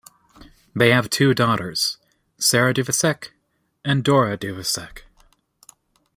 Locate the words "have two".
0.89-1.35